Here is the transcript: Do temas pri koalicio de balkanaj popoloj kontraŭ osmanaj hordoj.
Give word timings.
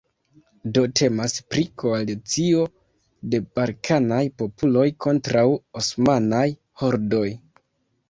Do 0.77 0.83
temas 0.99 1.35
pri 1.55 1.65
koalicio 1.83 2.65
de 3.35 3.43
balkanaj 3.61 4.25
popoloj 4.43 4.89
kontraŭ 5.09 5.47
osmanaj 5.85 6.45
hordoj. 6.85 7.27